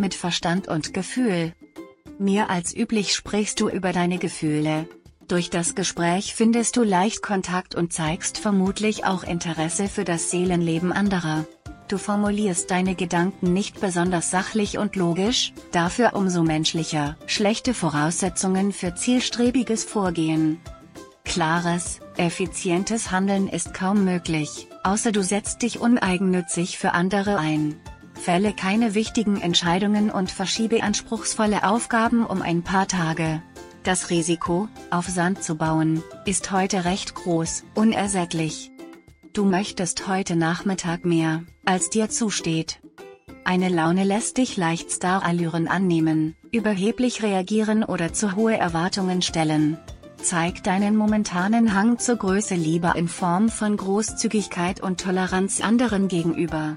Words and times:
mit 0.00 0.14
Verstand 0.14 0.66
und 0.66 0.92
Gefühl. 0.92 1.52
Mehr 2.18 2.50
als 2.50 2.74
üblich 2.74 3.14
sprichst 3.14 3.60
du 3.60 3.68
über 3.68 3.92
deine 3.92 4.18
Gefühle. 4.18 4.88
Durch 5.28 5.48
das 5.48 5.76
Gespräch 5.76 6.34
findest 6.34 6.76
du 6.76 6.82
leicht 6.82 7.22
Kontakt 7.22 7.76
und 7.76 7.92
zeigst 7.92 8.38
vermutlich 8.38 9.04
auch 9.04 9.22
Interesse 9.22 9.86
für 9.86 10.04
das 10.04 10.30
Seelenleben 10.30 10.92
anderer. 10.92 11.46
Du 11.86 11.98
formulierst 11.98 12.70
deine 12.70 12.94
Gedanken 12.94 13.52
nicht 13.52 13.80
besonders 13.80 14.30
sachlich 14.30 14.78
und 14.78 14.96
logisch, 14.96 15.52
dafür 15.72 16.14
umso 16.14 16.42
menschlicher. 16.42 17.16
Schlechte 17.26 17.74
Voraussetzungen 17.74 18.72
für 18.72 18.94
zielstrebiges 18.94 19.84
Vorgehen. 19.84 20.60
Klares, 21.24 22.00
effizientes 22.16 23.10
Handeln 23.12 23.48
ist 23.48 23.72
kaum 23.72 24.04
möglich, 24.04 24.66
außer 24.82 25.12
du 25.12 25.22
setzt 25.22 25.62
dich 25.62 25.80
uneigennützig 25.80 26.76
für 26.76 26.92
andere 26.92 27.38
ein. 27.38 27.76
Fälle 28.20 28.52
keine 28.52 28.94
wichtigen 28.94 29.40
Entscheidungen 29.40 30.10
und 30.10 30.30
verschiebe 30.30 30.82
anspruchsvolle 30.82 31.64
Aufgaben 31.64 32.26
um 32.26 32.42
ein 32.42 32.62
paar 32.62 32.86
Tage. 32.86 33.42
Das 33.82 34.10
Risiko, 34.10 34.68
auf 34.90 35.08
Sand 35.08 35.42
zu 35.42 35.56
bauen, 35.56 36.02
ist 36.26 36.52
heute 36.52 36.84
recht 36.84 37.14
groß, 37.14 37.64
unersättlich. 37.74 38.70
Du 39.32 39.46
möchtest 39.46 40.06
heute 40.06 40.36
Nachmittag 40.36 41.06
mehr, 41.06 41.44
als 41.64 41.88
dir 41.88 42.10
zusteht. 42.10 42.80
Eine 43.44 43.70
Laune 43.70 44.04
lässt 44.04 44.36
dich 44.36 44.58
leicht 44.58 44.92
Starallüren 44.92 45.66
annehmen, 45.66 46.36
überheblich 46.52 47.22
reagieren 47.22 47.84
oder 47.84 48.12
zu 48.12 48.36
hohe 48.36 48.56
Erwartungen 48.56 49.22
stellen. 49.22 49.78
Zeig 50.22 50.62
deinen 50.62 50.94
momentanen 50.94 51.72
Hang 51.72 51.98
zur 51.98 52.16
Größe 52.16 52.54
lieber 52.54 52.96
in 52.96 53.08
Form 53.08 53.48
von 53.48 53.78
Großzügigkeit 53.78 54.82
und 54.82 55.00
Toleranz 55.00 55.62
anderen 55.62 56.08
gegenüber. 56.08 56.76